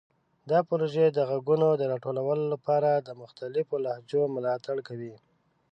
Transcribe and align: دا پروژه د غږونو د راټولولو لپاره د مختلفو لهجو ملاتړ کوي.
دا 0.49 0.59
پروژه 0.69 1.05
د 1.11 1.19
غږونو 1.29 1.67
د 1.75 1.81
راټولولو 1.91 2.43
لپاره 2.53 2.89
د 2.97 3.09
مختلفو 3.21 3.75
لهجو 3.85 4.21
ملاتړ 4.35 4.77
کوي. 4.87 5.13